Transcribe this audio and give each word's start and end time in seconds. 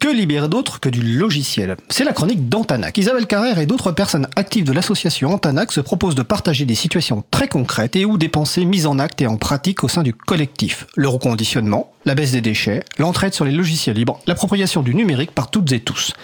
Que 0.00 0.08
libérer 0.08 0.48
d'autre 0.48 0.80
que 0.80 0.88
du 0.88 1.02
logiciel? 1.02 1.76
C'est 1.90 2.04
la 2.04 2.14
chronique 2.14 2.48
d'Antanac. 2.48 2.96
Isabelle 2.96 3.26
Carrère 3.26 3.58
et 3.58 3.66
d'autres 3.66 3.92
personnes 3.92 4.28
actives 4.34 4.64
de 4.64 4.72
l'association 4.72 5.30
Antanac 5.34 5.70
se 5.72 5.82
proposent 5.82 6.14
de 6.14 6.22
partager 6.22 6.64
des 6.64 6.74
situations 6.74 7.22
très 7.30 7.48
concrètes 7.48 7.96
et 7.96 8.06
ou 8.06 8.16
des 8.16 8.30
pensées 8.30 8.64
mises 8.64 8.86
en 8.86 8.98
acte 8.98 9.20
et 9.20 9.26
en 9.26 9.36
pratique 9.36 9.84
au 9.84 9.88
sein 9.88 10.02
du 10.02 10.14
collectif. 10.14 10.86
Le 10.96 11.06
reconditionnement, 11.06 11.92
la 12.06 12.14
baisse 12.14 12.32
des 12.32 12.40
déchets, 12.40 12.82
l'entraide 12.96 13.34
sur 13.34 13.44
les 13.44 13.52
logiciels 13.52 13.94
libres, 13.94 14.18
l'appropriation 14.26 14.80
du 14.80 14.94
numérique 14.94 15.32
par 15.32 15.50
toutes 15.50 15.70
et 15.72 15.80
tous. 15.80 16.14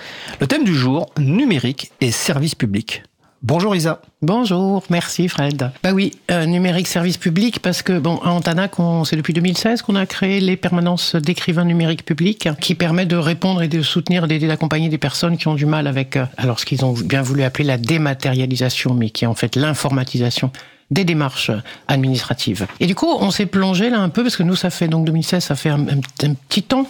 Le 0.41 0.47
thème 0.47 0.65
du 0.65 0.75
jour, 0.75 1.11
numérique 1.19 1.93
et 2.01 2.13
service 2.13 2.55
public. 2.55 3.03
Bonjour 3.43 3.77
Isa. 3.77 4.01
Bonjour, 4.23 4.83
merci 4.89 5.29
Fred. 5.29 5.71
Bah 5.83 5.93
oui, 5.93 6.13
euh, 6.31 6.47
numérique 6.47 6.87
service 6.87 7.19
public 7.19 7.61
parce 7.61 7.83
que 7.83 7.99
bon 7.99 8.17
à 8.25 8.31
Antanac, 8.31 8.73
c'est 9.05 9.17
depuis 9.17 9.35
2016 9.35 9.83
qu'on 9.83 9.95
a 9.95 10.07
créé 10.07 10.41
les 10.41 10.57
permanences 10.57 11.17
d'écrivains 11.17 11.65
numériques 11.65 12.05
publics 12.05 12.49
qui 12.61 12.75
permet 12.75 13.05
de 13.05 13.17
répondre 13.17 13.63
et 13.63 13.69
de 13.69 13.83
soutenir, 13.83 14.27
d'aider, 14.27 14.49
d'accompagner 14.49 14.89
des 14.89 14.99
personnes 14.99 15.37
qui 15.37 15.49
ont 15.49 15.55
du 15.55 15.67
mal 15.67 15.87
avec 15.87 16.17
euh, 16.17 16.25
alors 16.39 16.59
ce 16.59 16.65
qu'ils 16.65 16.85
ont 16.85 16.93
bien 16.93 17.23
voulu 17.23 17.43
appeler 17.43 17.65
la 17.65 17.77
dématérialisation, 17.77 18.95
mais 18.95 19.11
qui 19.11 19.25
est 19.25 19.29
en 19.29 19.35
fait 19.35 19.55
l'informatisation 19.55 20.51
des 20.91 21.05
démarches 21.05 21.51
administratives. 21.89 22.67
Et 22.81 22.87
du 22.87 22.95
coup, 22.95 23.13
on 23.21 23.31
s'est 23.31 23.47
plongé 23.47 23.91
là 23.91 24.01
un 24.01 24.09
peu 24.09 24.23
parce 24.23 24.37
que 24.37 24.45
nous, 24.45 24.57
ça 24.57 24.71
fait 24.71 24.89
donc 24.89 25.05
2016, 25.05 25.45
ça 25.45 25.57
fait 25.57 25.71
un 25.71 25.85
petit 26.49 26.63
temps 26.63 26.87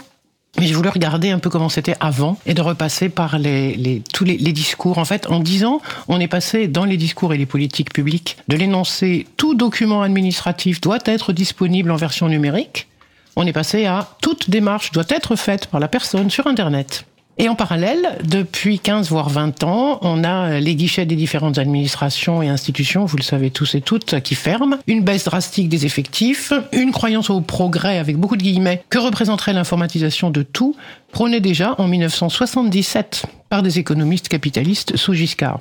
mais 0.59 0.67
je 0.67 0.75
voulais 0.75 0.91
regarder 0.91 1.31
un 1.31 1.39
peu 1.39 1.51
comment 1.51 1.69
c'était 1.69 1.97
avant 2.01 2.39
et 2.47 2.55
de 2.55 2.63
repasser 2.63 3.09
par 3.09 3.39
les, 3.39 4.03
tous 4.13 4.25
les, 4.25 4.37
discours. 4.37 4.99
En 4.99 5.05
fait, 5.05 5.27
en 5.29 5.41
dix 5.41 5.65
ans, 5.65 5.81
on 6.09 6.21
est 6.21 6.29
passé 6.29 6.69
dans 6.69 6.85
les 6.85 6.97
discours 6.97 7.35
et 7.35 7.39
les 7.39 7.47
politiques 7.47 7.93
publiques 7.93 8.39
de 8.49 8.57
l'énoncé 8.57 9.27
tout 9.37 9.55
document 9.55 10.03
administratif 10.03 10.81
doit 10.81 10.99
être 11.05 11.33
disponible 11.33 11.91
en 11.91 11.97
version 11.97 12.29
numérique. 12.29 12.89
On 13.37 13.47
est 13.47 13.53
passé 13.53 13.85
à 13.85 14.09
toute 14.23 14.49
démarche 14.49 14.93
doit 14.93 15.05
être 15.11 15.37
faite 15.37 15.67
par 15.67 15.81
la 15.81 15.89
personne 15.89 16.31
sur 16.31 16.47
Internet. 16.47 17.05
Et 17.39 17.51
en 17.51 17.55
parallèle, 17.55 18.17
depuis 18.25 18.79
15 18.79 19.11
voire 19.11 19.29
20 19.29 19.63
ans, 19.63 19.99
on 20.01 20.25
a 20.25 20.59
les 20.59 20.75
guichets 20.75 21.05
des 21.05 21.17
différentes 21.17 21.59
administrations 21.59 22.43
et 22.43 22.49
institutions, 22.49 23.05
vous 23.05 23.19
le 23.19 23.23
savez 23.23 23.51
tous 23.51 23.75
et 23.75 23.83
toutes, 23.83 24.21
qui 24.23 24.35
ferment, 24.35 24.79
une 24.87 25.03
baisse 25.03 25.25
drastique 25.25 25.69
des 25.69 25.85
effectifs, 25.85 26.55
une 26.73 26.93
croyance 26.93 27.29
au 27.29 27.43
progrès 27.43 27.99
avec 27.99 28.17
beaucoup 28.17 28.39
de 28.39 28.43
guillemets 28.43 28.83
que 28.89 28.99
représenterait 28.99 29.53
l'informatisation 29.53 30.31
de 30.31 30.41
tout, 30.43 30.77
prônée 31.13 31.41
déjà 31.41 31.75
en 31.77 31.89
1977 31.89 33.27
par 33.51 33.63
des 33.63 33.79
économistes 33.79 34.29
capitalistes 34.29 34.97
sous 34.97 35.13
Giscard 35.13 35.61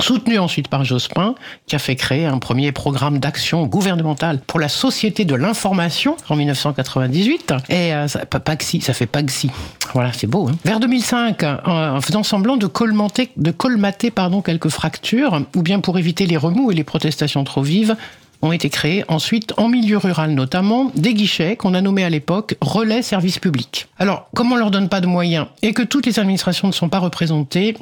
soutenu 0.00 0.38
ensuite 0.38 0.68
par 0.68 0.84
Jospin, 0.84 1.34
qui 1.66 1.76
a 1.76 1.78
fait 1.78 1.96
créer 1.96 2.26
un 2.26 2.38
premier 2.38 2.72
programme 2.72 3.18
d'action 3.18 3.66
gouvernementale 3.66 4.40
pour 4.46 4.58
la 4.58 4.68
société 4.68 5.24
de 5.24 5.34
l'information 5.34 6.16
en 6.28 6.36
1998. 6.36 7.54
Et 7.68 7.92
euh, 7.92 8.08
ça, 8.08 8.24
PAXI, 8.26 8.80
ça 8.80 8.94
fait 8.94 9.06
PAXI. 9.06 9.50
Voilà, 9.92 10.12
c'est 10.12 10.26
beau. 10.26 10.48
Hein. 10.48 10.56
Vers 10.64 10.80
2005, 10.80 11.42
en 11.66 12.00
faisant 12.00 12.22
semblant 12.22 12.56
de 12.56 12.66
colmater, 12.66 13.30
de 13.36 13.50
colmater 13.50 14.10
pardon, 14.10 14.42
quelques 14.42 14.68
fractures, 14.68 15.42
ou 15.54 15.62
bien 15.62 15.80
pour 15.80 15.98
éviter 15.98 16.26
les 16.26 16.36
remous 16.36 16.70
et 16.70 16.74
les 16.74 16.84
protestations 16.84 17.44
trop 17.44 17.62
vives, 17.62 17.96
ont 18.42 18.52
été 18.52 18.68
créés 18.68 19.04
ensuite, 19.08 19.54
en 19.56 19.68
milieu 19.68 19.98
rural 19.98 20.32
notamment, 20.32 20.90
des 20.96 21.14
guichets 21.14 21.56
qu'on 21.56 21.74
a 21.74 21.80
nommés 21.80 22.04
à 22.04 22.10
l'époque 22.10 22.56
relais 22.60 23.02
services 23.02 23.38
publics. 23.38 23.86
Alors, 23.98 24.28
comme 24.34 24.52
on 24.52 24.56
leur 24.56 24.70
donne 24.70 24.88
pas 24.88 25.00
de 25.00 25.06
moyens 25.06 25.46
et 25.62 25.72
que 25.72 25.82
toutes 25.82 26.06
les 26.06 26.18
administrations 26.18 26.66
ne 26.66 26.72
sont 26.72 26.88
pas 26.88 26.98
représentées, 26.98 27.76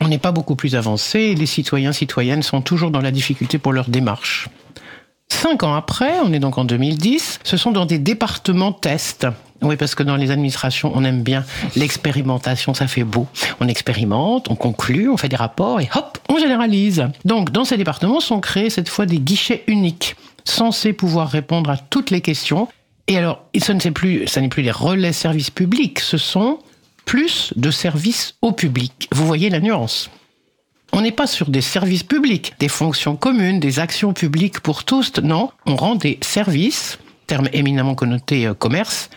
on 0.00 0.08
n'est 0.08 0.18
pas 0.18 0.32
beaucoup 0.32 0.56
plus 0.56 0.74
avancé 0.74 1.34
les 1.34 1.46
citoyens, 1.46 1.92
citoyennes 1.92 2.42
sont 2.42 2.62
toujours 2.62 2.90
dans 2.90 3.00
la 3.00 3.10
difficulté 3.10 3.58
pour 3.58 3.72
leur 3.72 3.88
démarche. 3.88 4.48
Cinq 5.28 5.62
ans 5.62 5.74
après, 5.74 6.14
on 6.24 6.32
est 6.32 6.38
donc 6.38 6.58
en 6.58 6.64
2010, 6.64 7.40
ce 7.44 7.56
sont 7.56 7.70
dans 7.70 7.86
des 7.86 7.98
départements 7.98 8.72
tests. 8.72 9.26
Oui, 9.60 9.76
parce 9.76 9.94
que 9.94 10.02
dans 10.02 10.16
les 10.16 10.30
administrations, 10.30 10.92
on 10.94 11.04
aime 11.04 11.22
bien 11.22 11.44
l'expérimentation, 11.74 12.74
ça 12.74 12.86
fait 12.86 13.04
beau. 13.04 13.26
On 13.60 13.66
expérimente, 13.66 14.48
on 14.50 14.54
conclut, 14.54 15.08
on 15.08 15.16
fait 15.16 15.28
des 15.28 15.36
rapports 15.36 15.80
et 15.80 15.88
hop, 15.94 16.18
on 16.28 16.38
généralise. 16.38 17.08
Donc, 17.24 17.50
dans 17.50 17.64
ces 17.64 17.76
départements 17.76 18.20
sont 18.20 18.40
créés 18.40 18.70
cette 18.70 18.88
fois 18.88 19.04
des 19.04 19.18
guichets 19.18 19.64
uniques, 19.66 20.16
censés 20.44 20.92
pouvoir 20.92 21.28
répondre 21.28 21.70
à 21.70 21.76
toutes 21.76 22.10
les 22.10 22.20
questions. 22.20 22.68
Et 23.08 23.18
alors, 23.18 23.42
ce 23.58 23.72
n'est 23.72 23.90
plus, 23.90 24.26
ça 24.28 24.40
n'est 24.40 24.48
plus 24.48 24.62
des 24.62 24.70
relais 24.70 25.12
services 25.12 25.50
publics, 25.50 25.98
ce 25.98 26.18
sont 26.18 26.60
plus 27.08 27.54
de 27.56 27.70
services 27.70 28.34
au 28.42 28.52
public. 28.52 29.08
Vous 29.12 29.26
voyez 29.26 29.48
la 29.48 29.60
nuance. 29.60 30.10
On 30.92 31.00
n'est 31.00 31.10
pas 31.10 31.26
sur 31.26 31.48
des 31.48 31.62
services 31.62 32.02
publics, 32.02 32.52
des 32.58 32.68
fonctions 32.68 33.16
communes, 33.16 33.60
des 33.60 33.78
actions 33.78 34.12
publiques 34.12 34.60
pour 34.60 34.84
tous. 34.84 35.14
Non, 35.22 35.50
on 35.64 35.74
rend 35.74 35.94
des 35.94 36.18
services, 36.20 36.98
terme 37.26 37.48
éminemment 37.54 37.94
connoté 37.94 38.46
euh, 38.46 38.52
commerce, 38.52 39.08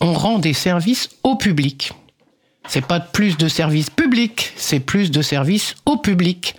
on 0.00 0.14
rend 0.14 0.38
des 0.38 0.54
services 0.54 1.10
au 1.22 1.36
public. 1.36 1.92
C'est 2.66 2.86
pas 2.86 2.98
plus 2.98 3.36
de 3.36 3.46
services 3.46 3.90
publics, 3.90 4.52
c'est 4.56 4.80
plus 4.80 5.10
de 5.10 5.20
services 5.20 5.74
au 5.84 5.98
public. 5.98 6.56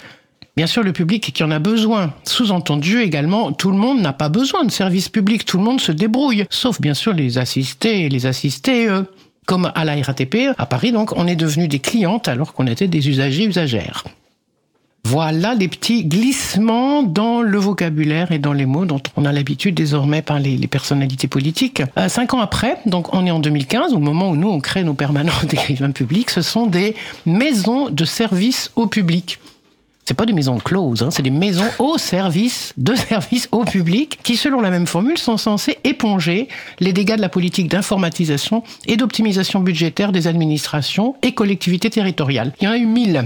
Bien 0.55 0.67
sûr, 0.67 0.83
le 0.83 0.93
public 0.93 1.33
qui 1.33 1.43
en 1.43 1.49
a 1.49 1.57
besoin. 1.57 2.13
Sous-entendu 2.25 3.01
également, 3.01 3.51
tout 3.53 3.71
le 3.71 3.77
monde 3.77 4.01
n'a 4.01 4.13
pas 4.13 4.29
besoin 4.29 4.63
de 4.63 4.71
services 4.71 5.09
publics, 5.09 5.45
tout 5.45 5.57
le 5.57 5.63
monde 5.63 5.81
se 5.81 5.91
débrouille, 5.91 6.45
sauf 6.51 6.79
bien 6.79 6.93
sûr 6.93 7.13
les 7.13 7.39
assistés 7.39 8.07
les 8.07 8.27
assistés, 8.27 8.85
eux 8.85 9.07
comme 9.45 9.71
à 9.75 9.85
la 9.85 9.95
RATP, 10.01 10.53
à 10.57 10.65
Paris, 10.65 10.91
donc, 10.91 11.15
on 11.15 11.27
est 11.27 11.35
devenu 11.35 11.67
des 11.67 11.79
clientes 11.79 12.27
alors 12.27 12.53
qu'on 12.53 12.67
était 12.67 12.87
des 12.87 13.09
usagers 13.09 13.45
usagères. 13.45 14.03
Voilà 15.07 15.53
les 15.53 15.67
petits 15.67 16.03
glissements 16.03 17.03
dans 17.03 17.43
le 17.43 17.59
vocabulaire 17.59 18.31
et 18.31 18.39
dans 18.39 18.53
les 18.53 18.65
mots 18.65 18.85
dont 18.85 19.01
on 19.15 19.25
a 19.25 19.31
l'habitude 19.31 19.75
désormais 19.75 20.23
par 20.23 20.39
les, 20.39 20.57
personnalités 20.65 21.27
politiques. 21.27 21.83
Euh, 21.99 22.09
cinq 22.09 22.33
ans 22.33 22.39
après, 22.39 22.79
donc 22.87 23.13
on 23.13 23.23
est 23.27 23.31
en 23.31 23.39
2015, 23.39 23.93
au 23.93 23.99
moment 23.99 24.31
où 24.31 24.35
nous 24.35 24.49
on 24.49 24.59
crée 24.59 24.83
nos 24.83 24.95
permanents 24.95 25.31
d'écrivains 25.47 25.91
publics, 25.91 26.31
ce 26.31 26.41
sont 26.41 26.65
des 26.65 26.95
maisons 27.27 27.91
de 27.91 28.03
service 28.03 28.71
au 28.75 28.87
public 28.87 29.37
c'est 30.07 30.13
pas 30.13 30.25
des 30.25 30.33
maisons 30.33 30.59
closes, 30.59 31.01
hein, 31.01 31.09
c'est 31.09 31.23
des 31.23 31.31
maisons 31.31 31.65
au 31.79 31.97
service, 31.97 32.73
de 32.77 32.93
service 32.95 33.49
au 33.51 33.63
public, 33.63 34.19
qui, 34.21 34.37
selon 34.37 34.61
la 34.61 34.69
même 34.69 34.85
formule, 34.85 35.17
sont 35.17 35.37
censées 35.37 35.79
éponger 35.83 36.47
les 36.79 36.93
dégâts 36.93 37.15
de 37.15 37.21
la 37.21 37.29
politique 37.29 37.69
d'informatisation 37.69 38.63
et 38.85 38.97
d'optimisation 38.97 39.61
budgétaire 39.61 40.11
des 40.11 40.27
administrations 40.27 41.15
et 41.23 41.33
collectivités 41.33 41.89
territoriales. 41.89 42.53
Il 42.61 42.65
y 42.65 42.67
en 42.67 42.71
a 42.71 42.77
eu 42.77 42.85
mille 42.85 43.25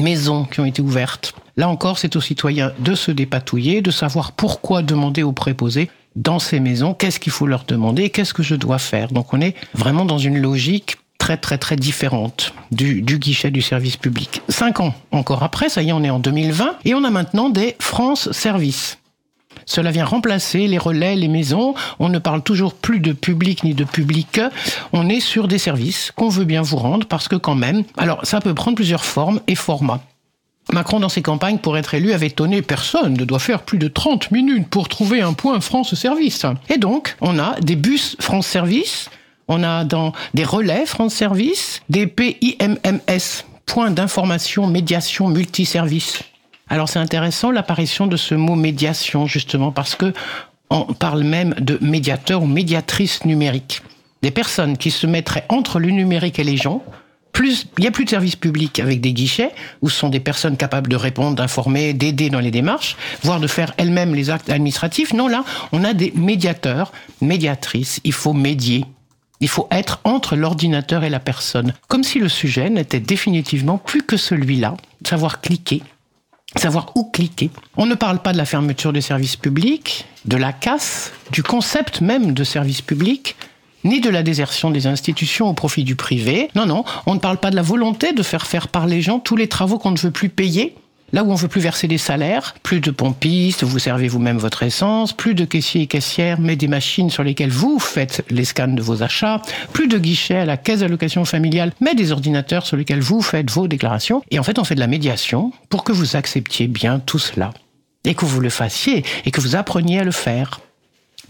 maisons 0.00 0.44
qui 0.44 0.60
ont 0.60 0.64
été 0.64 0.82
ouvertes. 0.82 1.34
Là 1.56 1.68
encore, 1.68 1.98
c'est 1.98 2.16
aux 2.16 2.20
citoyens 2.20 2.72
de 2.78 2.94
se 2.94 3.10
dépatouiller, 3.10 3.82
de 3.82 3.90
savoir 3.90 4.32
pourquoi 4.32 4.82
demander 4.82 5.22
aux 5.22 5.32
préposés 5.32 5.90
dans 6.16 6.38
ces 6.38 6.60
maisons, 6.60 6.94
qu'est-ce 6.94 7.20
qu'il 7.20 7.32
faut 7.32 7.46
leur 7.46 7.64
demander, 7.64 8.10
qu'est-ce 8.10 8.34
que 8.34 8.42
je 8.42 8.54
dois 8.54 8.78
faire. 8.78 9.12
Donc 9.12 9.32
on 9.32 9.40
est 9.40 9.54
vraiment 9.74 10.04
dans 10.04 10.18
une 10.18 10.38
logique 10.38 10.96
très 11.22 11.36
très 11.36 11.56
très 11.56 11.76
différente 11.76 12.52
du, 12.72 13.00
guichet 13.00 13.52
du 13.52 13.62
service 13.62 13.96
public. 13.96 14.42
Cinq 14.48 14.80
ans 14.80 14.92
encore 15.12 15.44
après, 15.44 15.68
ça 15.68 15.80
y 15.80 15.90
est, 15.90 15.92
on 15.92 16.02
est 16.02 16.10
en 16.10 16.18
2020, 16.18 16.78
et 16.84 16.94
on 16.94 17.04
a 17.04 17.10
maintenant 17.10 17.48
des 17.48 17.76
France 17.78 18.32
Services. 18.32 18.98
Cela 19.64 19.92
vient 19.92 20.04
remplacer 20.04 20.66
les 20.66 20.78
relais, 20.78 21.14
les 21.14 21.28
maisons. 21.28 21.76
On 22.00 22.08
ne 22.08 22.18
parle 22.18 22.42
toujours 22.42 22.74
plus 22.74 22.98
de 22.98 23.12
public 23.12 23.62
ni 23.62 23.72
de 23.72 23.84
public. 23.84 24.40
On 24.92 25.08
est 25.08 25.20
sur 25.20 25.46
des 25.46 25.58
services 25.58 26.10
qu'on 26.10 26.28
veut 26.28 26.44
bien 26.44 26.62
vous 26.62 26.76
rendre 26.76 27.06
parce 27.06 27.28
que 27.28 27.36
quand 27.36 27.54
même, 27.54 27.84
alors 27.96 28.26
ça 28.26 28.40
peut 28.40 28.54
prendre 28.54 28.74
plusieurs 28.74 29.04
formes 29.04 29.38
et 29.46 29.54
formats. 29.54 30.02
Macron, 30.72 30.98
dans 30.98 31.08
ses 31.08 31.22
campagnes, 31.22 31.58
pour 31.58 31.78
être 31.78 31.94
élu, 31.94 32.12
avait 32.12 32.26
étonné 32.26 32.62
personne 32.62 33.14
ne 33.14 33.24
doit 33.24 33.38
faire 33.38 33.62
plus 33.62 33.78
de 33.78 33.86
30 33.86 34.32
minutes 34.32 34.66
pour 34.66 34.88
trouver 34.88 35.20
un 35.20 35.34
point 35.34 35.60
France 35.60 35.94
Service. 35.94 36.44
Et 36.68 36.78
donc, 36.78 37.14
on 37.20 37.38
a 37.38 37.60
des 37.60 37.76
bus 37.76 38.16
France 38.18 38.48
Service 38.48 39.08
on 39.48 39.62
a 39.62 39.84
dans 39.84 40.12
des 40.34 40.44
relais 40.44 40.86
France 40.86 41.14
Service, 41.14 41.82
des 41.88 42.06
PIMMS, 42.06 43.44
points 43.66 43.90
d'information, 43.90 44.66
médiation, 44.66 45.28
multiservice. 45.28 46.22
Alors 46.68 46.88
c'est 46.88 46.98
intéressant 46.98 47.50
l'apparition 47.50 48.06
de 48.06 48.16
ce 48.16 48.34
mot 48.34 48.54
médiation 48.54 49.26
justement 49.26 49.72
parce 49.72 49.94
que 49.94 50.12
on 50.70 50.94
parle 50.94 51.22
même 51.22 51.54
de 51.58 51.78
médiateur 51.82 52.42
ou 52.42 52.46
médiatrice 52.46 53.24
numérique. 53.26 53.82
Des 54.22 54.30
personnes 54.30 54.78
qui 54.78 54.90
se 54.90 55.06
mettraient 55.06 55.44
entre 55.48 55.78
le 55.78 55.90
numérique 55.90 56.38
et 56.38 56.44
les 56.44 56.56
gens. 56.56 56.82
Plus, 57.32 57.66
il 57.78 57.82
n'y 57.82 57.88
a 57.88 57.90
plus 57.90 58.04
de 58.04 58.10
services 58.10 58.36
publics 58.36 58.78
avec 58.78 59.00
des 59.00 59.12
guichets 59.12 59.50
où 59.80 59.90
sont 59.90 60.08
des 60.08 60.20
personnes 60.20 60.56
capables 60.56 60.90
de 60.90 60.96
répondre, 60.96 61.36
d'informer, 61.36 61.92
d'aider 61.92 62.30
dans 62.30 62.40
les 62.40 62.50
démarches, 62.50 62.96
voire 63.22 63.40
de 63.40 63.46
faire 63.46 63.74
elles-mêmes 63.78 64.14
les 64.14 64.30
actes 64.30 64.50
administratifs. 64.50 65.12
Non, 65.12 65.28
là, 65.28 65.44
on 65.72 65.82
a 65.84 65.92
des 65.92 66.12
médiateurs, 66.14 66.92
médiatrices. 67.20 68.00
Il 68.04 68.12
faut 68.12 68.32
médier. 68.34 68.84
Il 69.42 69.48
faut 69.48 69.66
être 69.72 69.98
entre 70.04 70.36
l'ordinateur 70.36 71.02
et 71.02 71.10
la 71.10 71.18
personne. 71.18 71.74
Comme 71.88 72.04
si 72.04 72.20
le 72.20 72.28
sujet 72.28 72.70
n'était 72.70 73.00
définitivement 73.00 73.76
plus 73.76 74.02
que 74.02 74.16
celui-là, 74.16 74.76
savoir 75.04 75.40
cliquer, 75.40 75.82
savoir 76.54 76.92
où 76.94 77.10
cliquer. 77.10 77.50
On 77.76 77.84
ne 77.84 77.96
parle 77.96 78.20
pas 78.20 78.32
de 78.32 78.38
la 78.38 78.44
fermeture 78.44 78.92
des 78.92 79.00
services 79.00 79.34
publics, 79.34 80.06
de 80.26 80.36
la 80.36 80.52
casse, 80.52 81.12
du 81.32 81.42
concept 81.42 82.00
même 82.00 82.34
de 82.34 82.44
service 82.44 82.82
public, 82.82 83.34
ni 83.82 84.00
de 84.00 84.10
la 84.10 84.22
désertion 84.22 84.70
des 84.70 84.86
institutions 84.86 85.48
au 85.48 85.54
profit 85.54 85.82
du 85.82 85.96
privé. 85.96 86.48
Non, 86.54 86.66
non, 86.66 86.84
on 87.06 87.14
ne 87.14 87.20
parle 87.20 87.38
pas 87.38 87.50
de 87.50 87.56
la 87.56 87.62
volonté 87.62 88.12
de 88.12 88.22
faire 88.22 88.46
faire 88.46 88.68
par 88.68 88.86
les 88.86 89.02
gens 89.02 89.18
tous 89.18 89.34
les 89.34 89.48
travaux 89.48 89.76
qu'on 89.76 89.90
ne 89.90 89.98
veut 89.98 90.12
plus 90.12 90.28
payer, 90.28 90.76
Là 91.14 91.24
où 91.24 91.30
on 91.30 91.34
veut 91.34 91.48
plus 91.48 91.60
verser 91.60 91.88
des 91.88 91.98
salaires, 91.98 92.54
plus 92.62 92.80
de 92.80 92.90
pompistes, 92.90 93.64
vous 93.64 93.78
servez 93.78 94.08
vous-même 94.08 94.38
votre 94.38 94.62
essence, 94.62 95.12
plus 95.12 95.34
de 95.34 95.44
caissiers 95.44 95.82
et 95.82 95.86
caissières, 95.86 96.40
mais 96.40 96.56
des 96.56 96.68
machines 96.68 97.10
sur 97.10 97.22
lesquelles 97.22 97.50
vous 97.50 97.78
faites 97.78 98.24
les 98.30 98.46
scans 98.46 98.68
de 98.68 98.80
vos 98.80 99.02
achats, 99.02 99.42
plus 99.74 99.88
de 99.88 99.98
guichets 99.98 100.38
à 100.38 100.46
la 100.46 100.56
caisse 100.56 100.80
d'allocation 100.80 101.26
familiale, 101.26 101.72
mais 101.80 101.94
des 101.94 102.12
ordinateurs 102.12 102.64
sur 102.64 102.78
lesquels 102.78 103.00
vous 103.00 103.20
faites 103.20 103.50
vos 103.50 103.68
déclarations. 103.68 104.22
Et 104.30 104.38
en 104.38 104.42
fait, 104.42 104.58
on 104.58 104.64
fait 104.64 104.74
de 104.74 104.80
la 104.80 104.86
médiation 104.86 105.52
pour 105.68 105.84
que 105.84 105.92
vous 105.92 106.16
acceptiez 106.16 106.66
bien 106.66 106.98
tout 106.98 107.18
cela. 107.18 107.52
Et 108.04 108.14
que 108.14 108.24
vous 108.24 108.40
le 108.40 108.50
fassiez 108.50 109.04
et 109.26 109.30
que 109.30 109.40
vous 109.42 109.54
appreniez 109.54 109.98
à 109.98 110.04
le 110.04 110.12
faire. 110.12 110.60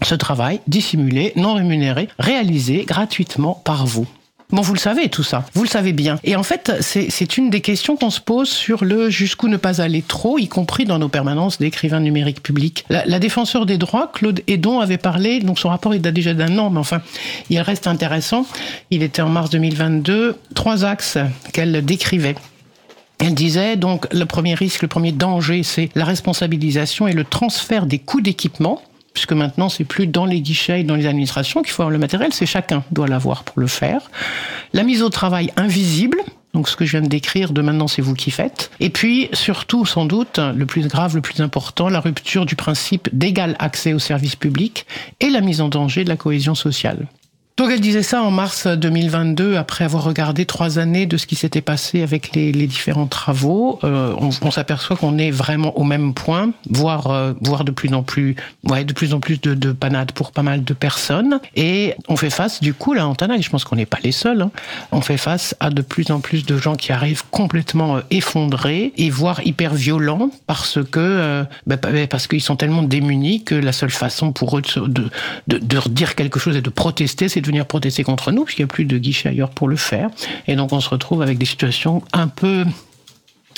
Ce 0.01 0.15
travail 0.15 0.61
dissimulé, 0.65 1.33
non 1.35 1.55
rémunéré, 1.55 2.07
réalisé 2.19 2.85
gratuitement 2.85 3.61
par 3.65 3.85
vous. 3.85 4.07
Bon, 4.53 4.61
vous 4.61 4.75
le 4.75 4.79
savez 4.79 5.09
tout 5.09 5.23
ça, 5.23 5.45
vous 5.55 5.63
le 5.63 5.67
savez 5.67 5.93
bien. 5.93 6.19
Et 6.23 6.35
en 6.35 6.43
fait, 6.43 6.73
c'est 6.79 7.37
une 7.37 7.49
des 7.49 7.61
questions 7.61 7.95
qu'on 7.95 8.11
se 8.11 8.21
pose 8.21 8.47
sur 8.47 8.85
le 8.85 9.09
jusqu'où 9.09 9.47
ne 9.47 9.57
pas 9.57 9.81
aller 9.81 10.03
trop, 10.03 10.37
y 10.37 10.47
compris 10.47 10.85
dans 10.85 10.99
nos 10.99 11.09
permanences 11.09 11.57
d'écrivains 11.57 11.99
numériques 11.99 12.43
publics. 12.43 12.85
La, 12.89 13.03
la, 13.07 13.17
défenseur 13.17 13.65
des 13.65 13.79
droits, 13.79 14.11
Claude 14.13 14.41
Edon, 14.45 14.79
avait 14.79 14.99
parlé, 14.99 15.39
donc 15.39 15.57
son 15.57 15.69
rapport 15.69 15.95
il 15.95 16.01
date 16.01 16.13
déjà 16.13 16.35
d'un 16.35 16.55
an, 16.59 16.69
mais 16.69 16.77
enfin, 16.77 17.01
il 17.49 17.59
reste 17.61 17.87
intéressant. 17.87 18.45
Il 18.91 19.01
était 19.01 19.23
en 19.23 19.29
mars 19.29 19.49
2022, 19.49 20.35
trois 20.53 20.85
axes 20.85 21.17
qu'elle 21.51 21.83
décrivait. 21.83 22.35
Elle 23.17 23.33
disait 23.33 23.75
donc 23.75 24.05
le 24.13 24.25
premier 24.27 24.53
risque, 24.53 24.83
le 24.83 24.87
premier 24.87 25.13
danger, 25.13 25.63
c'est 25.63 25.89
la 25.95 26.05
responsabilisation 26.05 27.07
et 27.07 27.13
le 27.13 27.23
transfert 27.23 27.87
des 27.87 27.97
coûts 27.97 28.21
d'équipement 28.21 28.83
puisque 29.13 29.33
maintenant 29.33 29.69
c'est 29.69 29.83
plus 29.83 30.07
dans 30.07 30.25
les 30.25 30.41
guichets 30.41 30.81
et 30.81 30.83
dans 30.83 30.95
les 30.95 31.05
administrations 31.05 31.61
qu'il 31.61 31.71
faut 31.71 31.83
avoir 31.83 31.91
le 31.91 31.99
matériel, 31.99 32.33
c'est 32.33 32.45
chacun 32.45 32.83
doit 32.91 33.07
l'avoir 33.07 33.43
pour 33.43 33.59
le 33.59 33.67
faire. 33.67 34.09
La 34.73 34.83
mise 34.83 35.01
au 35.01 35.09
travail 35.09 35.51
invisible, 35.55 36.17
donc 36.53 36.67
ce 36.67 36.75
que 36.75 36.85
je 36.85 36.91
viens 36.91 37.01
de 37.01 37.07
décrire, 37.07 37.51
de 37.51 37.61
maintenant 37.61 37.87
c'est 37.87 38.01
vous 38.01 38.15
qui 38.15 38.31
faites. 38.31 38.71
Et 38.79 38.89
puis 38.89 39.29
surtout, 39.33 39.85
sans 39.85 40.05
doute, 40.05 40.39
le 40.39 40.65
plus 40.65 40.87
grave, 40.87 41.15
le 41.15 41.21
plus 41.21 41.41
important, 41.41 41.89
la 41.89 41.99
rupture 41.99 42.45
du 42.45 42.55
principe 42.55 43.09
d'égal 43.13 43.55
accès 43.59 43.93
aux 43.93 43.99
services 43.99 44.35
publics 44.35 44.85
et 45.19 45.29
la 45.29 45.41
mise 45.41 45.61
en 45.61 45.69
danger 45.69 46.03
de 46.03 46.09
la 46.09 46.17
cohésion 46.17 46.55
sociale. 46.55 47.07
Donc 47.55 47.69
elle 47.69 47.81
disait 47.81 48.01
ça 48.01 48.23
en 48.23 48.31
mars 48.31 48.65
2022, 48.65 49.57
après 49.57 49.85
avoir 49.85 50.03
regardé 50.03 50.47
trois 50.47 50.79
années 50.79 51.05
de 51.05 51.17
ce 51.17 51.27
qui 51.27 51.35
s'était 51.35 51.61
passé 51.61 52.01
avec 52.01 52.33
les, 52.33 52.51
différents 52.51 53.05
travaux. 53.05 53.77
Euh, 53.83 54.15
on, 54.17 54.49
s'aperçoit 54.49 54.95
qu'on 54.95 55.19
est 55.19 55.29
vraiment 55.29 55.77
au 55.77 55.83
même 55.83 56.15
point, 56.15 56.51
voire, 56.71 57.11
euh, 57.11 57.33
voire 57.41 57.63
de 57.63 57.71
plus 57.71 57.93
en 57.93 58.01
plus, 58.01 58.35
ouais, 58.63 58.83
de 58.83 58.93
plus 58.93 59.13
en 59.13 59.19
plus 59.19 59.39
de, 59.39 59.53
de 59.53 59.71
panades 59.71 60.13
pour 60.13 60.31
pas 60.31 60.41
mal 60.41 60.63
de 60.63 60.73
personnes. 60.73 61.39
Et 61.55 61.93
on 62.07 62.15
fait 62.15 62.31
face, 62.31 62.59
du 62.59 62.73
coup, 62.73 62.95
là, 62.95 63.07
en 63.07 63.13
Tanac, 63.13 63.43
je 63.43 63.49
pense 63.51 63.65
qu'on 63.65 63.75
n'est 63.75 63.85
pas 63.85 63.99
les 64.03 64.11
seuls, 64.11 64.41
hein, 64.41 64.51
on 64.91 65.01
fait 65.01 65.17
face 65.17 65.55
à 65.59 65.69
de 65.69 65.83
plus 65.83 66.09
en 66.09 66.21
plus 66.21 66.47
de 66.47 66.57
gens 66.57 66.75
qui 66.75 66.91
arrivent 66.91 67.23
complètement 67.29 67.97
euh, 67.97 68.01
effondrés 68.09 68.93
et 68.97 69.11
voire 69.11 69.45
hyper 69.45 69.75
violents 69.75 70.31
parce 70.47 70.79
que, 70.83 70.99
euh, 70.99 71.43
bah, 71.67 71.77
parce 72.09 72.25
qu'ils 72.25 72.41
sont 72.41 72.55
tellement 72.55 72.81
démunis 72.81 73.43
que 73.43 73.53
la 73.53 73.73
seule 73.73 73.91
façon 73.91 74.31
pour 74.31 74.57
eux 74.57 74.63
de, 74.75 75.09
de, 75.47 75.59
de, 75.59 76.13
quelque 76.15 76.39
chose 76.39 76.57
et 76.57 76.61
de 76.61 76.69
protester, 76.71 77.29
c'est 77.29 77.42
de 77.43 77.47
venir 77.47 77.67
protester 77.67 78.03
contre 78.03 78.31
nous, 78.31 78.45
puisqu'il 78.45 78.61
n'y 78.61 78.71
a 78.71 78.73
plus 78.73 78.85
de 78.85 78.97
guichet 78.97 79.29
ailleurs 79.29 79.51
pour 79.51 79.67
le 79.67 79.75
faire. 79.75 80.09
Et 80.47 80.55
donc 80.55 80.73
on 80.73 80.79
se 80.79 80.89
retrouve 80.89 81.21
avec 81.21 81.37
des 81.37 81.45
situations 81.45 82.01
un 82.11 82.27
peu 82.27 82.65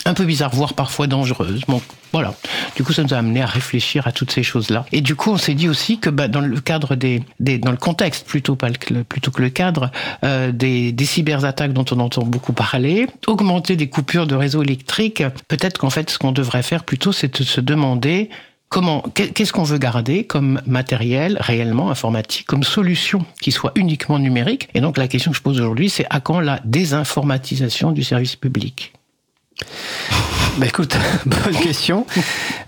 un 0.06 0.14
peu 0.14 0.24
bizarres, 0.24 0.54
voire 0.54 0.74
parfois 0.76 1.08
dangereuses. 1.08 1.62
Bon, 1.68 1.82
voilà. 2.14 2.36
Du 2.76 2.84
coup, 2.84 2.94
ça 2.94 3.04
nous 3.04 3.14
a 3.14 3.18
amené 3.18 3.42
à 3.42 3.48
réfléchir 3.48 4.08
à 4.08 4.12
toutes 4.12 4.32
ces 4.32 4.44
choses-là. 4.44 4.86
Et 4.92 5.02
du 5.02 5.16
coup, 5.16 5.32
on 5.32 5.38
s'est 5.38 5.56
dit 5.56 5.68
aussi 5.68 6.00
que 6.00 6.12
bah, 6.12 6.28
dans 6.28 6.42
le 6.42 6.62
cadre 6.62 6.96
des, 6.96 7.24
dans 7.40 7.72
le 7.72 7.78
contexte 7.78 8.28
plutôt 8.28 8.56
pas 8.56 8.70
plutôt 9.10 9.32
que 9.32 9.42
le 9.42 9.50
cadre 9.50 9.92
euh, 10.24 10.52
des, 10.52 10.92
des 10.92 11.06
cyberattaques 11.06 11.74
dont 11.74 11.86
on 11.92 12.00
entend 12.00 12.24
beaucoup 12.24 12.54
parler, 12.54 13.08
augmenter 13.26 13.76
des 13.76 13.90
coupures 13.90 14.28
de 14.28 14.36
réseau 14.36 14.62
électrique, 14.62 15.24
peut-être 15.48 15.80
qu'en 15.80 15.90
fait, 15.90 16.10
ce 16.10 16.20
qu'on 16.20 16.32
devrait 16.32 16.64
faire 16.64 16.84
plutôt, 16.84 17.12
c'est 17.12 17.40
de 17.40 17.44
se 17.44 17.60
demander 17.60 18.30
comment, 18.70 19.04
qu'est-ce 19.14 19.54
qu'on 19.54 19.64
veut 19.64 19.78
garder 19.78 20.26
comme 20.26 20.62
matériel 20.66 21.38
réellement 21.40 21.90
informatique, 21.90 22.46
comme 22.46 22.64
solution 22.64 23.26
qui 23.42 23.52
soit 23.52 23.72
uniquement 23.76 24.20
numérique? 24.20 24.70
Et 24.74 24.82
donc 24.82 24.98
la 24.98 25.08
question 25.08 25.32
que 25.32 25.38
je 25.38 25.42
pose 25.42 25.60
aujourd'hui, 25.60 25.90
c'est 25.90 26.06
à 26.10 26.20
quand 26.20 26.40
la 26.40 26.60
désinformatisation 26.66 27.92
du 27.92 28.04
service 28.04 28.36
public? 28.36 28.94
Bah 30.58 30.68
écoute, 30.68 30.98
bonne 31.26 31.58
question. 31.62 32.06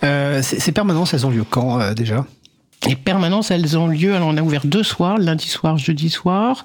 Euh, 0.03 0.41
ces 0.41 0.71
permanences, 0.71 1.13
elles 1.13 1.25
ont 1.25 1.29
lieu 1.29 1.43
quand 1.43 1.79
euh, 1.79 1.93
déjà? 1.93 2.25
Les 2.85 2.95
permanences, 2.95 3.51
elles 3.51 3.77
ont 3.77 3.87
lieu. 3.87 4.15
Alors, 4.15 4.29
on 4.29 4.37
a 4.37 4.41
ouvert 4.41 4.65
deux 4.65 4.83
soirs, 4.83 5.17
lundi 5.17 5.47
soir, 5.47 5.77
jeudi 5.77 6.09
soir, 6.09 6.63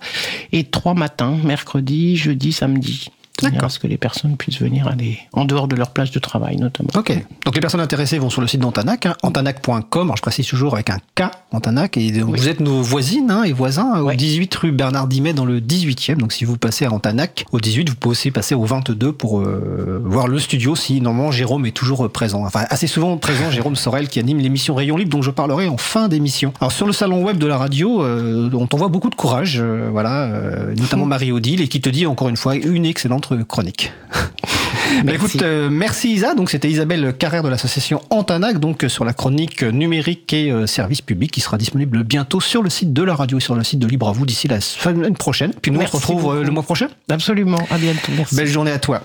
et 0.53 0.65
trois 0.65 0.95
matins, 0.95 1.37
mercredi, 1.43 2.17
jeudi, 2.17 2.53
samedi. 2.53 3.11
À 3.45 3.69
ce 3.69 3.79
que 3.79 3.87
les 3.87 3.99
personnes 3.99 4.37
puissent 4.37 4.61
venir 4.61 4.89
aller 4.89 5.19
en 5.33 5.45
dehors 5.45 5.69
de 5.69 5.77
leur 5.77 5.91
plage 5.91 6.11
de 6.11 6.19
travail, 6.19 6.57
notamment. 6.57 6.91
Ok. 6.97 7.13
Donc 7.45 7.55
les 7.55 7.61
personnes 7.61 7.81
intéressées 7.81 8.19
vont 8.19 8.31
sur 8.31 8.41
le 8.41 8.47
site 8.47 8.61
d'Antanac, 8.61 9.07
hein, 9.07 9.15
antanac.com. 9.23 10.03
Alors 10.03 10.17
je 10.17 10.23
précise 10.23 10.47
toujours 10.47 10.75
avec 10.75 10.91
un 10.91 10.99
K, 11.15 11.31
Antanac. 11.53 11.97
Et 11.97 12.23
oui. 12.23 12.41
vous 12.41 12.49
êtes 12.49 12.61
nos 12.61 12.83
voisines 12.83 13.31
hein, 13.31 13.45
et 13.45 13.53
voisins 13.53 14.03
ouais. 14.03 14.15
au 14.15 14.17
18 14.17 14.55
rue 14.55 14.73
Bernard 14.73 15.07
Dimet 15.07 15.33
dans 15.33 15.45
le 15.45 15.61
18e. 15.61 16.17
Donc 16.17 16.33
si 16.33 16.45
vous 16.45 16.57
passez 16.57 16.85
à 16.85 16.93
Antanac 16.93 17.45
au 17.53 17.61
18, 17.61 17.91
vous 17.91 17.97
pouvez 17.97 18.13
aussi 18.13 18.31
passer 18.31 18.55
au 18.55 18.65
22 18.65 19.13
pour 19.13 19.41
euh, 19.41 20.03
voir 20.05 20.29
le 20.29 20.39
studio 20.39 20.77
si 20.77 21.01
normalement 21.01 21.31
Jérôme 21.31 21.67
est 21.67 21.73
toujours 21.73 22.11
présent. 22.11 22.45
Enfin 22.45 22.65
assez 22.71 22.87
souvent 22.87 23.17
présent, 23.17 23.51
Jérôme 23.51 23.77
Sorel 23.77 24.09
qui 24.09 24.19
anime 24.19 24.39
l'émission 24.39 24.75
Rayon 24.75 24.97
Libre 24.97 25.11
dont 25.11 25.23
je 25.23 25.31
parlerai 25.31 25.69
en 25.69 25.77
fin 25.77 26.09
d'émission. 26.09 26.53
Alors 26.61 26.73
sur 26.73 26.87
le 26.87 26.93
salon 26.93 27.23
web 27.23 27.39
de 27.39 27.47
la 27.47 27.59
radio, 27.59 28.03
euh, 28.03 28.51
on 28.53 28.67
t'envoie 28.67 28.89
beaucoup 28.89 29.11
de 29.11 29.15
courage, 29.15 29.59
euh, 29.61 29.89
voilà, 29.91 30.25
euh, 30.25 30.75
notamment 30.75 31.07
Marie-Odile 31.13 31.61
et 31.61 31.69
qui 31.69 31.81
te 31.81 31.89
dit 31.89 32.07
encore 32.07 32.29
une 32.29 32.37
fois 32.37 32.55
une 32.57 32.87
excellente 32.87 33.32
chronique. 33.43 33.93
bah 35.05 35.13
écoute, 35.15 35.41
euh, 35.43 35.69
merci 35.71 36.13
Isa. 36.13 36.35
Donc 36.35 36.51
c'était 36.51 36.71
Isabelle 36.71 37.15
Carrère 37.19 37.43
de 37.43 37.49
l'association 37.49 38.03
Antanac, 38.11 38.59
donc 38.59 38.85
sur 38.89 39.05
la 39.05 39.13
chronique 39.13 39.63
numérique 39.63 40.33
et 40.33 40.51
euh, 40.51 40.67
service 40.67 41.01
public 41.01 41.31
qui 41.31 41.41
sera 41.41 41.59
disponible 41.59 42.05
bientôt 42.05 42.41
sur 42.41 42.63
le 42.63 42.71
site 42.71 42.93
de 42.93 43.03
la 43.03 43.15
radio 43.15 43.39
et 43.39 43.41
sur 43.41 43.55
le 43.55 43.65
site 43.65 43.79
de 43.79 43.87
Libre 43.87 44.09
à 44.09 44.13
vous 44.13 44.27
d'ici 44.27 44.49
la 44.49 44.61
semaine 44.61 45.17
prochaine. 45.17 45.53
Puis 45.61 45.71
nous 45.71 45.79
merci 45.79 45.97
on 45.97 45.99
se 45.99 46.07
retrouve 46.07 46.23
beaucoup. 46.23 46.45
le 46.45 46.51
mois 46.51 46.63
prochain. 46.63 46.89
Absolument. 47.11 47.61
À 47.71 47.79
bientôt. 47.79 48.13
Merci. 48.17 48.35
Belle 48.35 48.49
journée 48.49 48.73
à 48.73 48.79
toi. 48.79 49.03